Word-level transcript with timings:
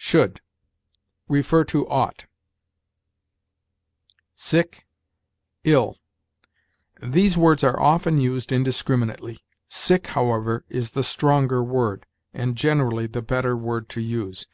SHOULD. 0.00 0.40
See 1.34 1.82
OUGHT. 1.90 2.26
SICK 4.36 4.86
ILL. 5.64 5.98
These 7.02 7.36
words 7.36 7.64
are 7.64 7.80
often 7.80 8.18
used 8.18 8.52
indiscriminately. 8.52 9.40
Sick, 9.68 10.06
however, 10.06 10.64
is 10.68 10.92
the 10.92 11.02
stronger 11.02 11.64
word, 11.64 12.06
and 12.32 12.54
generally 12.54 13.08
the 13.08 13.22
better 13.22 13.56
word 13.56 13.88
to 13.88 14.00
use. 14.00 14.46